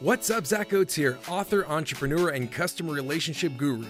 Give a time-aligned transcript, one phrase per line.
[0.00, 3.84] What's up, Zach Oates here, author, entrepreneur, and customer relationship guru.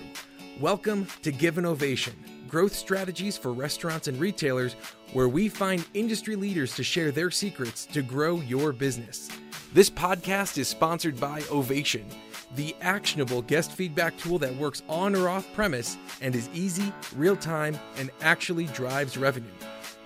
[0.59, 2.15] Welcome to Give an Ovation,
[2.49, 4.73] growth strategies for restaurants and retailers,
[5.13, 9.29] where we find industry leaders to share their secrets to grow your business.
[9.75, 12.07] This podcast is sponsored by Ovation,
[12.55, 17.37] the actionable guest feedback tool that works on or off premise and is easy, real
[17.37, 19.53] time, and actually drives revenue.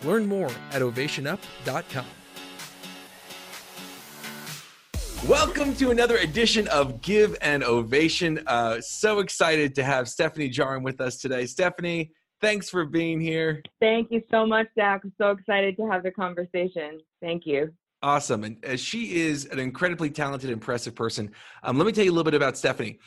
[0.03, 2.07] Learn more at ovationup.com.
[5.29, 8.42] Welcome to another edition of Give an Ovation.
[8.45, 11.47] Uh, so excited to have Stephanie Jarin with us today.
[11.47, 12.10] Stephanie,
[12.41, 13.62] thanks for being here.
[13.80, 15.02] Thank you so much, Zach.
[15.05, 16.98] I'm so excited to have the conversation.
[17.20, 17.73] Thank you.
[18.02, 18.42] Awesome.
[18.42, 21.30] And uh, she is an incredibly talented, impressive person.
[21.62, 22.98] Um, let me tell you a little bit about Stephanie.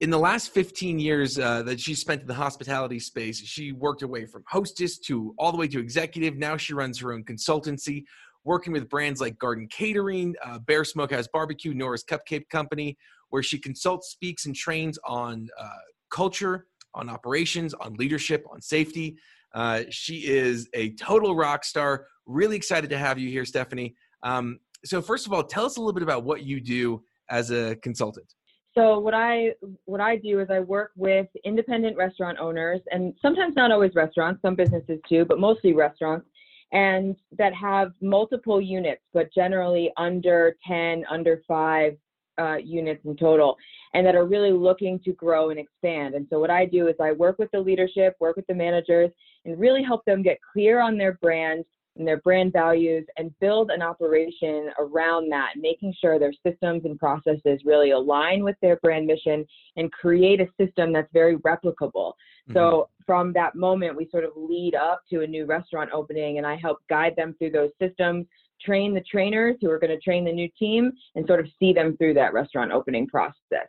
[0.00, 4.00] In the last 15 years uh, that she spent in the hospitality space, she worked
[4.02, 6.36] her way from hostess to all the way to executive.
[6.36, 8.04] Now she runs her own consultancy
[8.44, 12.96] working with brands like Garden Catering, uh, Bear Smokehouse Barbecue, Nora's Cupcake Company,
[13.30, 15.68] where she consults, speaks, and trains on uh,
[16.10, 19.16] culture, on operations, on leadership, on safety.
[19.54, 22.06] Uh, she is a total rock star.
[22.26, 23.94] Really excited to have you here, Stephanie.
[24.22, 27.50] Um, so, first of all, tell us a little bit about what you do as
[27.50, 28.34] a consultant.
[28.74, 29.52] So what I
[29.84, 34.40] what I do is I work with independent restaurant owners and sometimes not always restaurants,
[34.40, 36.26] some businesses too, but mostly restaurants
[36.72, 41.96] and that have multiple units, but generally under 10, under five
[42.38, 43.56] uh, units in total,
[43.94, 46.14] and that are really looking to grow and expand.
[46.14, 49.10] And so, what I do is I work with the leadership, work with the managers,
[49.44, 51.64] and really help them get clear on their brand
[51.96, 56.98] and their brand values and build an operation around that, making sure their systems and
[56.98, 59.44] processes really align with their brand mission
[59.76, 62.12] and create a system that's very replicable.
[62.48, 62.54] Mm-hmm.
[62.54, 66.46] So from that moment, we sort of lead up to a new restaurant opening and
[66.46, 68.26] I help guide them through those systems,
[68.60, 71.72] train the trainers who are going to train the new team and sort of see
[71.72, 73.68] them through that restaurant opening process.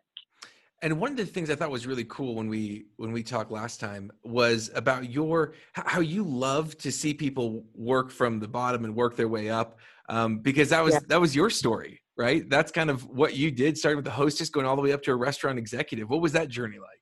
[0.84, 3.52] And one of the things I thought was really cool when we when we talked
[3.52, 8.84] last time was about your how you love to see people work from the bottom
[8.84, 9.79] and work their way up,
[10.09, 11.00] um, because that was yeah.
[11.08, 12.50] that was your story, right?
[12.50, 15.02] That's kind of what you did, starting with the hostess, going all the way up
[15.03, 16.09] to a restaurant executive.
[16.09, 17.00] What was that journey like?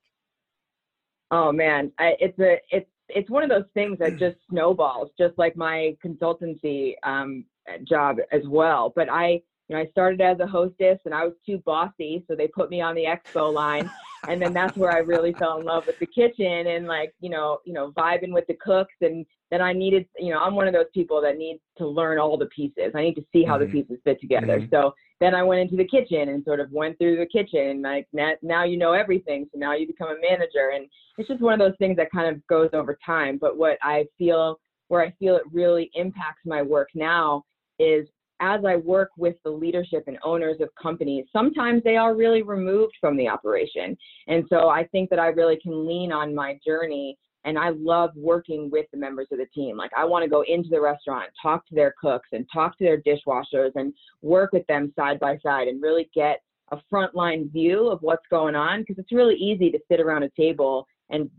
[1.32, 5.38] Oh man, I, it's a it's it's one of those things that just snowballs, just
[5.38, 7.46] like my consultancy um,
[7.84, 8.92] job as well.
[8.96, 12.36] But I you know, I started as a hostess and I was too bossy, so
[12.36, 13.90] they put me on the expo line.
[14.28, 17.30] and then that's where I really fell in love with the kitchen and like, you
[17.30, 20.68] know, you know, vibing with the cooks and then I needed, you know, I'm one
[20.68, 22.92] of those people that needs to learn all the pieces.
[22.94, 23.72] I need to see how mm-hmm.
[23.72, 24.60] the pieces fit together.
[24.60, 24.76] Mm-hmm.
[24.76, 27.82] So then I went into the kitchen and sort of went through the kitchen and
[27.82, 29.48] like now, now you know everything.
[29.54, 30.86] So now you become a manager and
[31.18, 33.38] it's just one of those things that kind of goes over time.
[33.40, 34.60] But what I feel
[34.90, 37.46] where I feel it really impacts my work now
[37.80, 38.06] is
[38.42, 42.94] as I work with the leadership and owners of companies, sometimes they are really removed
[43.00, 43.96] from the operation.
[44.28, 48.12] And so I think that I really can lean on my journey and I love
[48.16, 49.78] working with the members of the team.
[49.78, 52.84] Like I want to go into the restaurant, talk to their cooks and talk to
[52.84, 56.42] their dishwashers and work with them side by side and really get
[56.72, 60.30] a frontline view of what's going on because it's really easy to sit around a
[60.30, 61.30] table and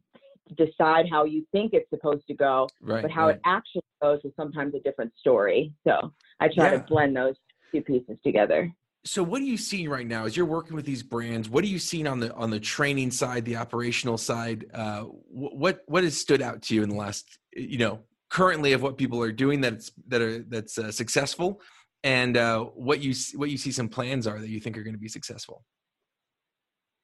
[0.57, 3.37] decide how you think it's supposed to go, right, but how right.
[3.37, 5.73] it actually goes is sometimes a different story.
[5.87, 6.79] So I try yeah.
[6.79, 7.37] to blend those
[7.73, 8.73] two pieces together.
[9.05, 11.49] So what are you seeing right now as you're working with these brands?
[11.49, 14.67] What are you seeing on the on the training side, the operational side?
[14.73, 18.83] Uh, what what has stood out to you in the last you know currently of
[18.83, 21.61] what people are doing that's that are that's uh, successful,
[22.05, 24.95] and uh, what you what you see some plans are that you think are going
[24.95, 25.65] to be successful?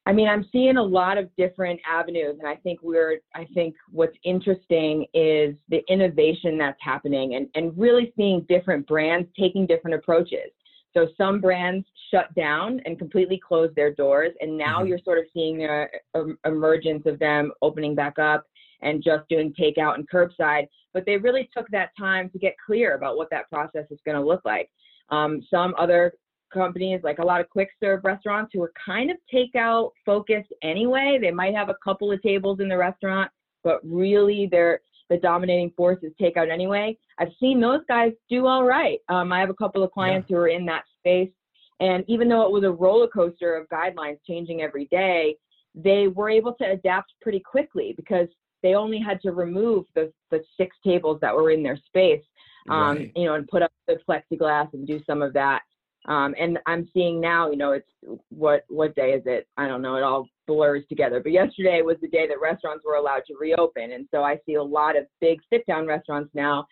[0.09, 3.75] I mean, I'm seeing a lot of different avenues, and I think we're, I think
[3.91, 9.93] what's interesting is the innovation that's happening and, and really seeing different brands taking different
[9.93, 10.49] approaches.
[10.95, 14.87] So some brands shut down and completely closed their doors, and now mm-hmm.
[14.87, 18.47] you're sort of seeing the emergence of them opening back up
[18.81, 20.65] and just doing takeout and curbside.
[20.91, 24.17] But they really took that time to get clear about what that process is going
[24.17, 24.71] to look like.
[25.11, 26.13] Um, some other
[26.51, 31.17] companies, like a lot of quick serve restaurants who are kind of takeout focused anyway.
[31.21, 33.31] They might have a couple of tables in the restaurant,
[33.63, 36.95] but really they're the dominating force is takeout anyway.
[37.17, 38.99] I've seen those guys do all right.
[39.09, 40.35] Um, I have a couple of clients yeah.
[40.35, 41.31] who are in that space.
[41.79, 45.35] And even though it was a roller coaster of guidelines changing every day,
[45.75, 48.27] they were able to adapt pretty quickly because
[48.61, 52.23] they only had to remove the, the six tables that were in their space,
[52.69, 53.11] um, right.
[53.15, 55.61] you know, and put up the plexiglass and do some of that.
[56.09, 57.87] Um, and I'm seeing now, you know, it's
[58.29, 59.47] what what day is it?
[59.57, 59.95] I don't know.
[59.95, 61.21] It all blurs together.
[61.21, 64.55] But yesterday was the day that restaurants were allowed to reopen, and so I see
[64.55, 66.65] a lot of big sit-down restaurants now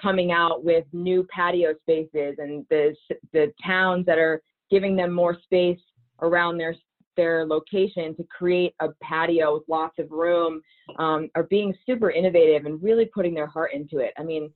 [0.00, 2.94] coming out with new patio spaces, and the
[3.32, 5.80] the towns that are giving them more space
[6.22, 6.76] around their
[7.16, 10.60] their location to create a patio with lots of room
[10.98, 14.12] um, are being super innovative and really putting their heart into it.
[14.18, 14.52] I mean,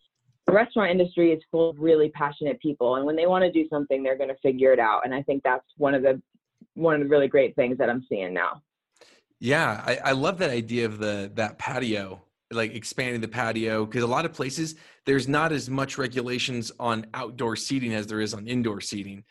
[0.48, 3.68] the restaurant industry is full of really passionate people, and when they want to do
[3.68, 5.02] something, they're going to figure it out.
[5.04, 6.20] And I think that's one of the
[6.72, 8.62] one of the really great things that I'm seeing now.
[9.40, 14.02] Yeah, I, I love that idea of the that patio, like expanding the patio, because
[14.02, 18.32] a lot of places there's not as much regulations on outdoor seating as there is
[18.32, 19.24] on indoor seating.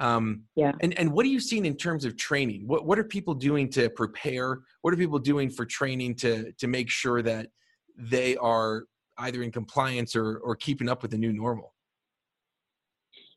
[0.00, 0.72] Um, yeah.
[0.80, 2.66] And and what are you seeing in terms of training?
[2.66, 4.62] What what are people doing to prepare?
[4.82, 7.50] What are people doing for training to to make sure that
[7.96, 8.86] they are
[9.18, 11.72] either in compliance or or keeping up with the new normal?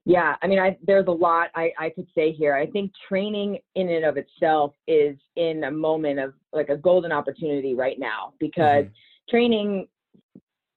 [0.06, 2.56] Yeah, I mean, I, there's a lot I, I could say here.
[2.56, 7.12] I think training in and of itself is in a moment of like a golden
[7.12, 9.29] opportunity right now because mm-hmm.
[9.29, 9.88] training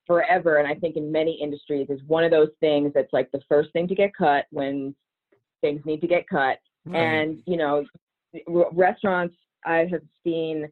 [0.06, 3.40] forever, and I think in many industries, is one of those things that's like the
[3.48, 4.96] first thing to get cut when
[5.60, 6.58] things need to get cut.
[6.92, 7.84] And, you know,
[8.72, 10.68] restaurants I have seen,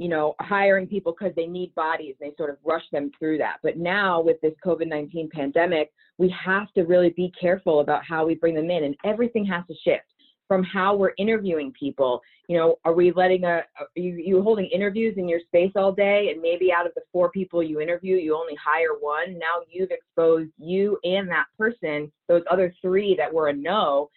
[0.00, 2.14] you know, hiring people because they need bodies.
[2.20, 3.58] and They sort of rush them through that.
[3.62, 8.24] But now with this COVID 19 pandemic, we have to really be careful about how
[8.24, 10.06] we bring them in, and everything has to shift
[10.48, 12.22] from how we're interviewing people.
[12.48, 13.60] You know, are we letting a,
[13.94, 17.30] you, you holding interviews in your space all day, and maybe out of the four
[17.30, 19.38] people you interview, you only hire one.
[19.38, 24.08] Now you've exposed you and that person, those other three that were a no,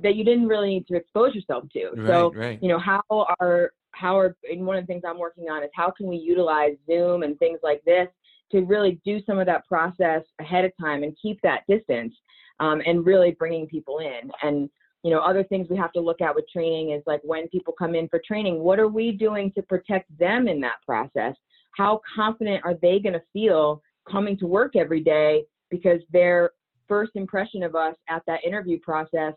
[0.00, 1.90] that you didn't really need to expose yourself to.
[1.90, 2.58] Right, so, right.
[2.60, 5.70] you know, how are how are and one of the things I'm working on is
[5.74, 8.08] how can we utilize Zoom and things like this
[8.50, 12.14] to really do some of that process ahead of time and keep that distance
[12.60, 14.30] um, and really bringing people in.
[14.42, 14.68] And
[15.02, 17.74] you know other things we have to look at with training is like when people
[17.76, 21.34] come in for training what are we doing to protect them in that process?
[21.76, 26.50] How confident are they going to feel coming to work every day because their
[26.88, 29.34] first impression of us at that interview process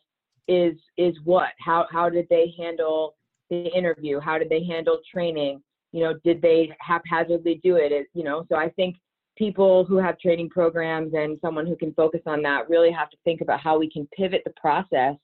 [0.48, 1.50] is is what?
[1.60, 3.16] How how did they handle
[3.50, 4.20] the interview?
[4.20, 5.62] How did they handle training?
[5.92, 8.98] You know did they haphazardly do it, it you know so i think
[9.38, 13.18] people who have training programs and someone who can focus on that really have to
[13.24, 15.16] think about how we can pivot the process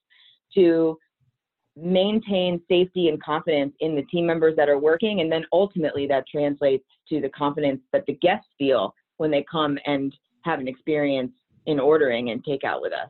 [0.54, 0.98] to
[1.78, 6.26] maintain safety and confidence in the team members that are working and then ultimately that
[6.28, 10.14] translates to the confidence that the guests feel when they come and
[10.44, 11.32] have an experience
[11.68, 13.10] in ordering and takeout with us.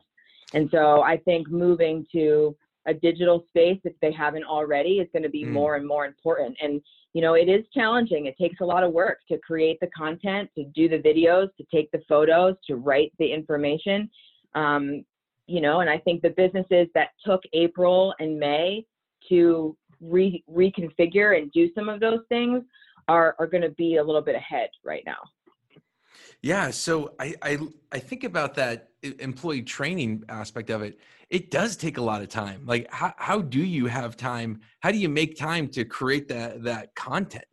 [0.54, 2.54] And so I think moving to
[2.86, 5.50] a digital space, if they haven't already, is going to be mm.
[5.50, 6.56] more and more important.
[6.60, 6.80] And,
[7.12, 8.26] you know, it is challenging.
[8.26, 11.64] It takes a lot of work to create the content, to do the videos, to
[11.72, 14.10] take the photos, to write the information.
[14.54, 15.04] Um,
[15.46, 18.84] you know, and I think the businesses that took April and May
[19.28, 22.62] to re- reconfigure and do some of those things
[23.08, 25.18] are, are going to be a little bit ahead right now.
[26.42, 27.58] Yeah, so I, I
[27.92, 28.88] I think about that
[29.20, 30.98] employee training aspect of it.
[31.30, 32.66] It does take a lot of time.
[32.66, 34.60] Like how how do you have time?
[34.80, 37.44] How do you make time to create that that content?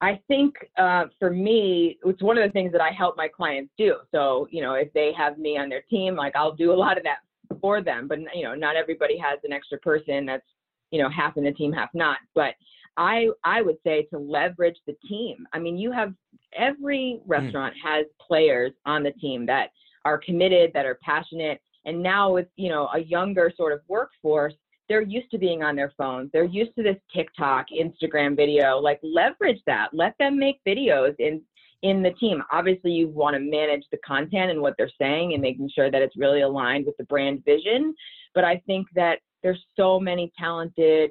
[0.00, 3.72] I think uh, for me, it's one of the things that I help my clients
[3.76, 3.96] do.
[4.10, 6.96] So you know, if they have me on their team, like I'll do a lot
[6.96, 7.18] of that
[7.60, 8.08] for them.
[8.08, 10.46] But you know, not everybody has an extra person that's
[10.90, 12.16] you know half in the team, half not.
[12.34, 12.54] But
[12.96, 15.46] I I would say to leverage the team.
[15.52, 16.14] I mean, you have
[16.56, 17.30] every hmm.
[17.30, 17.88] restaurant mm.
[17.88, 19.70] has players on the team that
[20.04, 24.54] are committed, that are passionate, and now with you know a younger sort of workforce,
[24.88, 26.30] they're used to being on their phones.
[26.32, 28.78] They're used to this TikTok, Instagram video.
[28.78, 29.88] Like leverage that.
[29.92, 31.42] Let them make videos in
[31.82, 32.42] in the team.
[32.50, 36.02] Obviously, you want to manage the content and what they're saying and making sure that
[36.02, 37.94] it's really aligned with the brand vision.
[38.34, 41.10] But I think that there's so many talented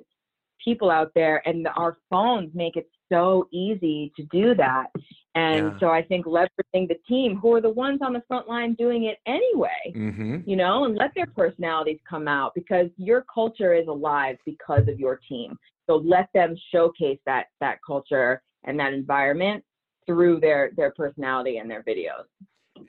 [0.64, 4.88] people out there and our phones make it so easy to do that
[5.36, 5.80] and yeah.
[5.80, 9.06] so i think leveraging the team who are the ones on the front line doing
[9.06, 10.38] it anyway mm-hmm.
[10.46, 15.00] you know and let their personalities come out because your culture is alive because of
[15.00, 19.64] your team so let them showcase that that culture and that environment
[20.06, 22.26] through their their personality and their videos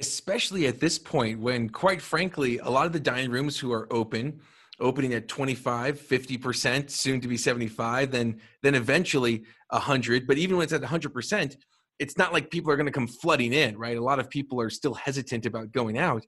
[0.01, 3.91] especially at this point when quite frankly a lot of the dining rooms who are
[3.93, 4.41] open
[4.81, 10.65] opening at 25 50% soon to be 75 then then eventually 100 but even when
[10.65, 11.57] it's at 100%
[11.99, 13.97] it's not like people are going to come flooding in right?
[13.97, 16.25] A lot of people are still hesitant about going out.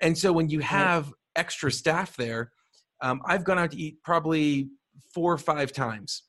[0.00, 2.50] And so when you have extra staff there
[3.02, 4.68] um, i've gone out to eat probably
[5.14, 6.22] four or five times.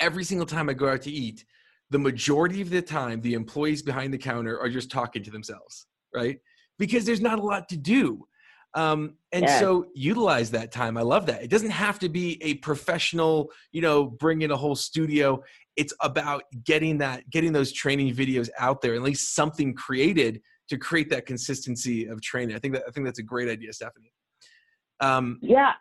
[0.00, 1.44] Every single time i go out to eat
[1.90, 5.86] the majority of the time the employees behind the counter are just talking to themselves
[6.14, 6.38] right?
[6.78, 8.26] Because there's not a lot to do
[8.74, 10.96] um, and so utilize that time.
[10.96, 11.42] I love that.
[11.42, 15.42] It doesn't have to be a professional, you know, bring in a whole studio.
[15.76, 20.78] It's about getting that, getting those training videos out there, at least something created to
[20.78, 22.56] create that consistency of training.
[22.56, 24.12] I think that I think that's a great idea, Stephanie.
[25.00, 25.72] Um, yeah.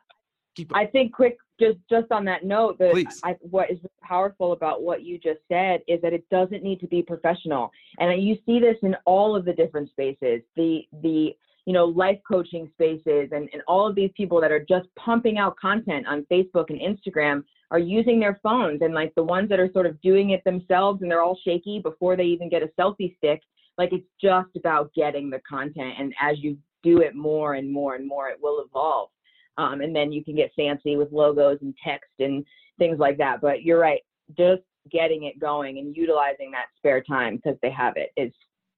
[0.74, 5.04] I think quick, just just on that note, that I, what is powerful about what
[5.04, 8.78] you just said is that it doesn't need to be professional, and you see this
[8.84, 10.42] in all of the different spaces.
[10.56, 11.36] The the
[11.66, 15.38] you know life coaching spaces and, and all of these people that are just pumping
[15.38, 18.82] out content on Facebook and Instagram are using their phones.
[18.82, 21.80] And like the ones that are sort of doing it themselves and they're all shaky
[21.80, 23.42] before they even get a selfie stick
[23.80, 25.96] like it's just about getting the content.
[25.98, 29.10] And as you do it more and more and more it will evolve.
[29.58, 32.46] Um, and then you can get fancy with logos and text and
[32.78, 33.42] things like that.
[33.42, 34.02] But you're right
[34.38, 38.32] just getting it going and utilizing that spare time because they have it is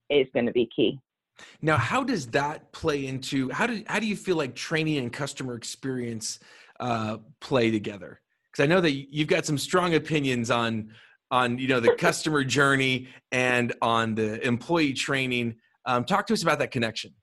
[0.10, 1.00] is going to be key
[1.62, 5.12] now how does that play into how do how do you feel like training and
[5.12, 6.40] customer experience
[6.80, 10.90] uh, play together because i know that you've got some strong opinions on
[11.32, 15.56] on you know the customer journey and on the employee training.
[15.86, 17.14] Um, talk to us about that connection.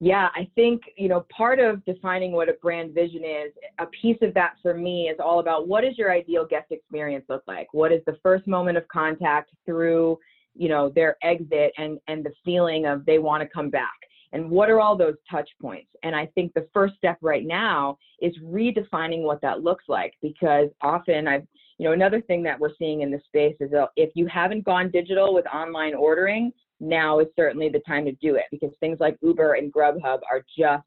[0.00, 3.52] Yeah, I think you know part of defining what a brand vision is.
[3.78, 7.24] A piece of that for me is all about what does your ideal guest experience
[7.28, 7.68] look like?
[7.72, 10.18] What is the first moment of contact through
[10.54, 13.92] you know their exit and and the feeling of they want to come back
[14.32, 17.96] and what are all those touch points and i think the first step right now
[18.20, 21.46] is redefining what that looks like because often i've
[21.82, 24.64] you know, another thing that we're seeing in the space is that if you haven't
[24.64, 28.98] gone digital with online ordering, now is certainly the time to do it because things
[29.00, 30.84] like Uber and Grubhub are just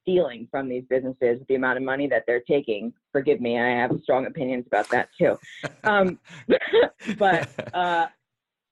[0.00, 2.90] stealing from these businesses the amount of money that they're taking.
[3.12, 5.38] Forgive me, I have strong opinions about that too.
[5.84, 6.18] Um,
[7.18, 8.06] but uh,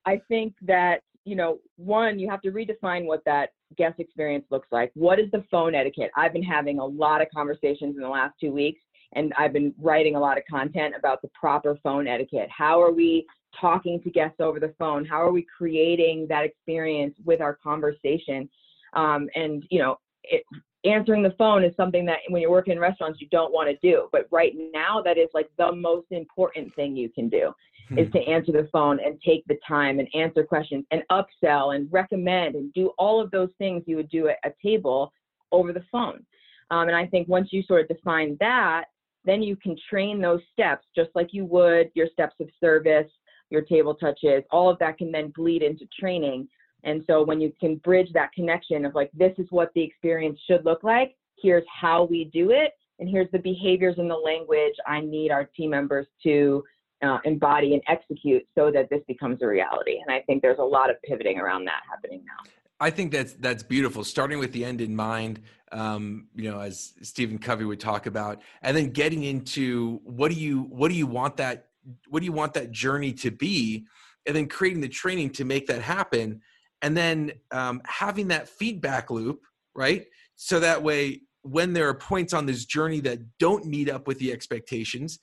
[0.06, 4.68] I think that you know, one, you have to redefine what that guest experience looks
[4.70, 4.92] like.
[4.94, 6.12] What is the phone etiquette?
[6.16, 8.80] I've been having a lot of conversations in the last two weeks
[9.14, 12.48] and I've been writing a lot of content about the proper phone etiquette.
[12.56, 13.26] How are we
[13.60, 15.04] talking to guests over the phone?
[15.04, 18.48] How are we creating that experience with our conversation?
[18.94, 20.42] Um, and you know, it,
[20.84, 23.76] answering the phone is something that when you're working in restaurants you don't want to
[23.82, 27.52] do, but right now that is like the most important thing you can do.
[27.90, 31.92] Is to answer the phone and take the time and answer questions and upsell and
[31.92, 35.12] recommend and do all of those things you would do at a table
[35.52, 36.24] over the phone.
[36.70, 38.86] Um, and I think once you sort of define that,
[39.24, 43.10] then you can train those steps just like you would your steps of service,
[43.50, 46.48] your table touches, all of that can then bleed into training.
[46.82, 50.40] And so when you can bridge that connection of like, this is what the experience
[50.48, 54.74] should look like, here's how we do it, and here's the behaviors and the language
[54.86, 56.64] I need our team members to
[57.02, 59.98] uh, embody and execute so that this becomes a reality.
[60.06, 62.50] And I think there's a lot of pivoting around that happening now.
[62.78, 64.04] I think that's that's beautiful.
[64.04, 65.40] Starting with the end in mind,
[65.72, 70.38] um, you know, as Stephen Covey would talk about, and then getting into what do
[70.38, 71.68] you what do you want that
[72.08, 73.86] what do you want that journey to be,
[74.26, 76.42] and then creating the training to make that happen,
[76.82, 79.40] and then um, having that feedback loop,
[79.74, 80.06] right?
[80.34, 84.18] So that way, when there are points on this journey that don't meet up with
[84.18, 85.18] the expectations,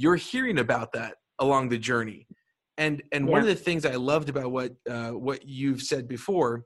[0.00, 2.26] you're hearing about that along the journey.
[2.78, 3.32] And and yeah.
[3.32, 6.64] one of the things I loved about what uh, what you've said before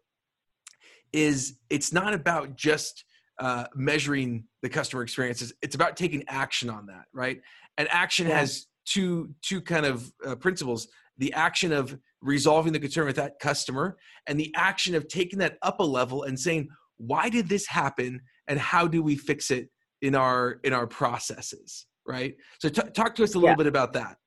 [1.12, 3.04] is it's not about just
[3.40, 7.40] uh, measuring the customer experiences it's about taking action on that right
[7.78, 8.38] and action yeah.
[8.38, 10.86] has two two kind of uh, principles
[11.18, 13.96] the action of resolving the concern with that customer
[14.28, 18.20] and the action of taking that up a level and saying why did this happen
[18.46, 19.68] and how do we fix it
[20.00, 23.56] in our in our processes right so t- talk to us a little yeah.
[23.56, 24.18] bit about that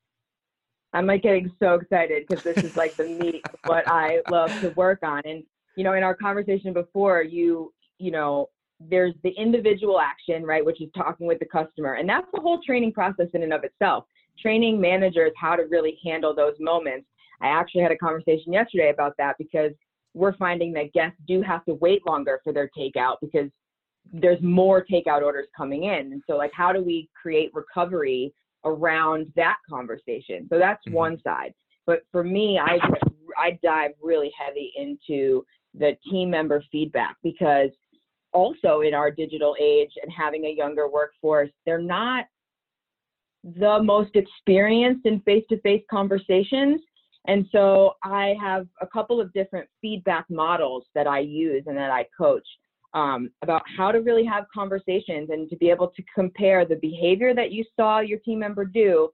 [0.93, 4.51] i'm like getting so excited because this is like the meat of what i love
[4.61, 5.43] to work on and
[5.77, 10.81] you know, in our conversation before, you, you know, there's the individual action, right, which
[10.81, 11.93] is talking with the customer.
[11.93, 14.05] And that's the whole training process in and of itself.
[14.41, 17.07] Training managers how to really handle those moments.
[17.41, 19.71] I actually had a conversation yesterday about that because
[20.15, 23.49] we're finding that guests do have to wait longer for their takeout because
[24.13, 26.11] there's more takeout orders coming in.
[26.11, 28.33] And so, like, how do we create recovery
[28.65, 30.47] around that conversation?
[30.49, 30.95] So that's mm-hmm.
[30.95, 31.53] one side.
[31.85, 32.79] But for me, I
[33.37, 37.69] I dive really heavy into the team member feedback because
[38.33, 42.25] also in our digital age and having a younger workforce, they're not
[43.43, 46.81] the most experienced in face to face conversations.
[47.27, 51.91] And so I have a couple of different feedback models that I use and that
[51.91, 52.45] I coach
[52.97, 57.35] um, about how to really have conversations and to be able to compare the behavior
[57.35, 59.07] that you saw your team member do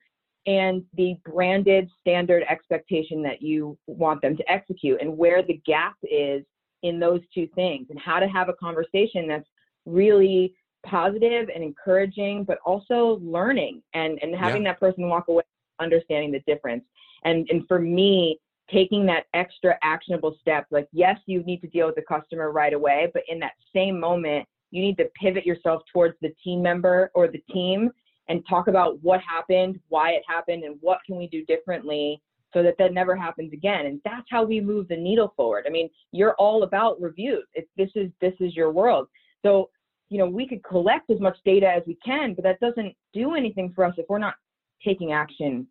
[0.46, 5.96] and the branded standard expectation that you want them to execute and where the gap
[6.04, 6.46] is
[6.84, 9.48] in those two things and how to have a conversation that's
[9.86, 10.54] really
[10.86, 14.72] positive and encouraging but also learning and and having yeah.
[14.72, 15.44] that person walk away
[15.82, 16.84] understanding the difference
[17.25, 18.38] and and for me
[18.74, 22.74] taking that extra actionable step like yes you need to deal with the customer right
[22.74, 27.12] away but in that same moment you need to pivot yourself towards the team member
[27.13, 27.92] or the team
[28.27, 32.20] and talk about what happened, why it happened, and what can we do differently
[32.53, 33.86] so that that never happens again.
[33.86, 35.65] And that's how we move the needle forward.
[35.68, 37.46] I mean, you're all about reviews.
[37.53, 39.08] If this is this is your world.
[39.44, 39.70] So,
[40.10, 43.36] you know, we could collect as much data as we can, but that doesn't do
[43.36, 44.36] anything for us if we're not
[44.84, 45.68] taking action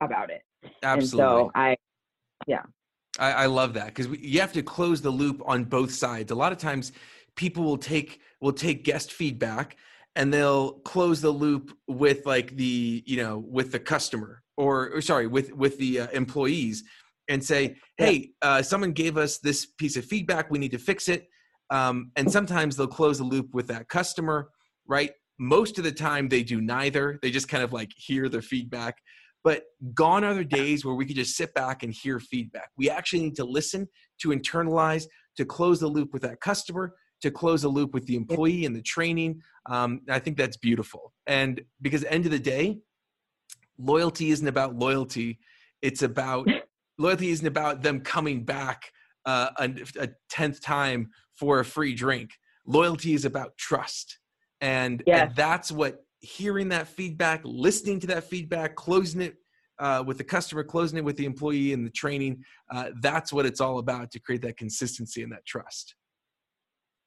[0.00, 0.42] about it.
[0.82, 0.94] Absolutely.
[0.94, 1.76] And so I,
[2.46, 2.62] yeah.
[3.18, 6.30] I, I love that because you have to close the loop on both sides.
[6.30, 6.92] A lot of times,
[7.36, 9.76] people will take will take guest feedback
[10.16, 15.00] and they'll close the loop with like the you know with the customer or, or
[15.00, 16.84] sorry with with the uh, employees
[17.28, 21.08] and say hey uh, someone gave us this piece of feedback we need to fix
[21.08, 21.28] it.
[21.70, 24.50] Um, and sometimes they'll close the loop with that customer
[24.86, 25.12] right?
[25.38, 27.18] Most of the time they do neither.
[27.22, 28.96] They just kind of like hear the feedback
[29.44, 32.70] but gone are the days where we could just sit back and hear feedback.
[32.76, 33.88] We actually need to listen
[34.20, 35.06] to internalize
[35.36, 38.74] to close the loop with that customer to close the loop with the employee and
[38.74, 39.40] the training.
[39.66, 41.12] Um, i think that's beautiful.
[41.26, 42.80] And because end of the day
[43.78, 45.38] loyalty isn't about loyalty.
[45.80, 46.48] It's about
[46.98, 48.90] loyalty isn't about them coming back
[49.24, 49.70] uh, a,
[50.00, 52.30] a, tenth time for a free drink.
[52.66, 54.18] Loyalty is about trust.
[54.60, 55.28] And, yes.
[55.28, 59.36] and that's what hearing that feedback listening to that feedback closing it
[59.78, 63.44] uh, with the customer closing it with the employee and the training uh, that's what
[63.44, 65.94] it's all about to create that consistency and that trust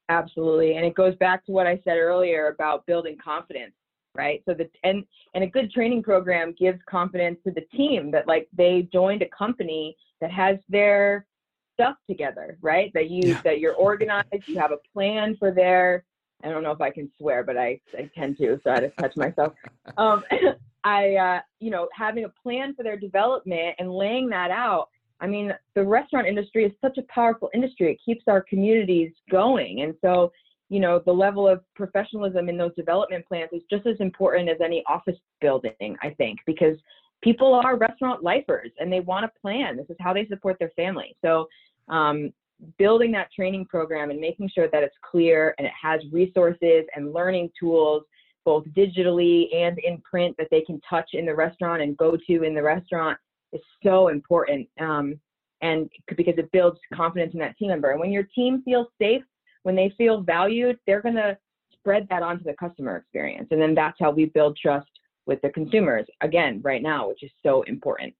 [0.08, 3.72] absolutely and it goes back to what i said earlier about building confidence
[4.16, 4.42] right?
[4.48, 5.04] So the and
[5.34, 9.28] and a good training program gives confidence to the team that like they joined a
[9.28, 11.26] company that has their
[11.74, 12.90] stuff together, right?
[12.94, 13.42] That you yeah.
[13.42, 16.04] that you're organized, you have a plan for their
[16.44, 18.96] I don't know if I can swear, but I, I tend to, so I just
[18.98, 19.52] touch myself.
[19.98, 20.22] Um,
[20.84, 24.88] I, uh, you know, having a plan for their development and laying that out.
[25.20, 27.90] I mean, the restaurant industry is such a powerful industry.
[27.90, 29.80] It keeps our communities going.
[29.80, 30.30] And so
[30.68, 34.56] you know the level of professionalism in those development plans is just as important as
[34.62, 36.76] any office building i think because
[37.22, 40.72] people are restaurant lifers and they want to plan this is how they support their
[40.76, 41.46] family so
[41.88, 42.32] um,
[42.78, 47.12] building that training program and making sure that it's clear and it has resources and
[47.12, 48.02] learning tools
[48.44, 52.42] both digitally and in print that they can touch in the restaurant and go to
[52.44, 53.18] in the restaurant
[53.52, 55.18] is so important um,
[55.62, 59.22] and because it builds confidence in that team member and when your team feels safe
[59.66, 61.36] when they feel valued, they're going to
[61.72, 63.48] spread that onto the customer experience.
[63.50, 64.86] And then that's how we build trust
[65.26, 68.14] with the consumers again right now, which is so important.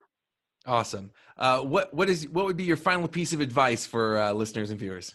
[0.66, 1.10] Awesome.
[1.36, 4.70] Uh, what what is what would be your final piece of advice for uh, listeners
[4.70, 5.14] and viewers?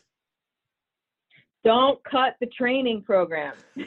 [1.64, 3.54] Don't cut the training program.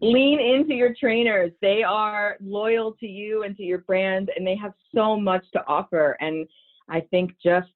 [0.00, 1.50] Lean into your trainers.
[1.62, 5.64] They are loyal to you and to your brand, and they have so much to
[5.66, 6.16] offer.
[6.20, 6.46] And
[6.88, 7.68] I think just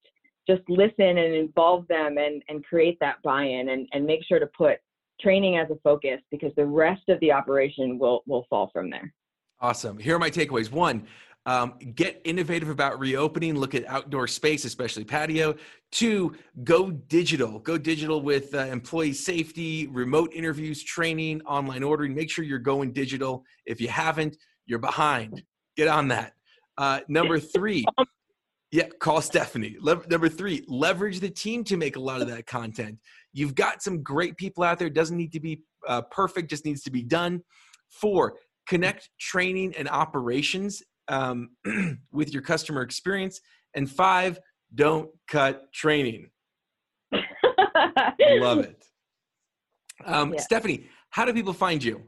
[0.46, 4.46] just listen and involve them and, and create that buy-in and, and make sure to
[4.46, 4.78] put
[5.20, 9.12] training as a focus because the rest of the operation will will fall from there.
[9.60, 9.98] Awesome.
[9.98, 10.70] Here are my takeaways.
[10.70, 11.06] One,
[11.44, 13.56] um, get innovative about reopening.
[13.56, 15.56] Look at outdoor space, especially patio.
[15.90, 17.58] Two, go digital.
[17.58, 22.14] Go digital with uh, employee safety, remote interviews, training, online ordering.
[22.14, 23.44] Make sure you're going digital.
[23.66, 25.42] If you haven't, you're behind.
[25.76, 26.34] Get on that.
[26.76, 27.84] Uh, number three,
[28.70, 29.76] yeah, call Stephanie.
[29.80, 32.98] Le- number three, leverage the team to make a lot of that content.
[33.32, 34.90] You've got some great people out there.
[34.90, 37.42] Doesn't need to be uh, perfect, just needs to be done.
[37.88, 38.34] Four,
[38.68, 41.50] connect training and operations um,
[42.12, 43.40] with your customer experience.
[43.74, 44.38] And five,
[44.74, 46.30] don't cut training.
[47.12, 48.84] Love it.
[50.04, 50.40] Um, yeah.
[50.40, 52.02] Stephanie, how do people find you?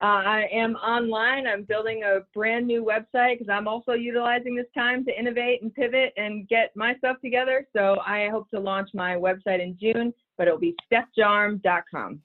[0.00, 1.48] Uh, I am online.
[1.48, 5.74] I'm building a brand new website because I'm also utilizing this time to innovate and
[5.74, 7.66] pivot and get my stuff together.
[7.76, 12.20] So I hope to launch my website in June, but it'll be stephjarm.com.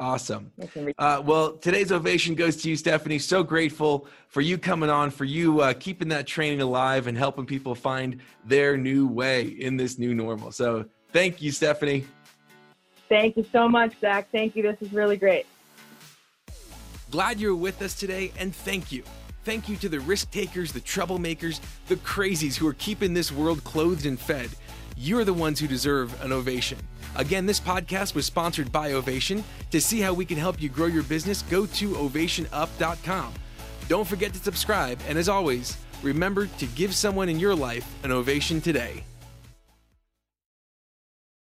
[0.00, 0.50] Awesome.
[0.98, 3.20] Uh, well, today's ovation goes to you, Stephanie.
[3.20, 7.46] So grateful for you coming on, for you uh, keeping that training alive and helping
[7.46, 10.50] people find their new way in this new normal.
[10.50, 12.04] So thank you, Stephanie.
[13.08, 14.28] Thank you so much, Zach.
[14.32, 14.64] Thank you.
[14.64, 15.46] This is really great.
[17.12, 19.04] Glad you're with us today, and thank you.
[19.44, 23.62] Thank you to the risk takers, the troublemakers, the crazies who are keeping this world
[23.62, 24.50] clothed and fed.
[24.96, 26.78] You're the ones who deserve an ovation.
[27.16, 29.44] Again, this podcast was sponsored by Ovation.
[29.70, 33.34] To see how we can help you grow your business, go to ovationup.com.
[33.88, 38.10] Don't forget to subscribe, and as always, remember to give someone in your life an
[38.10, 39.04] ovation today.